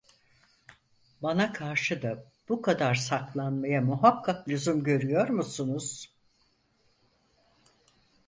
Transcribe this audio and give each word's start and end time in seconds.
Bana 1.21 1.53
karşı 1.53 2.01
da 2.01 2.23
bu 2.49 2.61
kadar 2.61 2.95
saklanmaya 2.95 3.81
muhakkak 3.81 4.47
lüzum 4.49 4.83
görüyor 4.83 5.29
musunuz? 5.29 6.11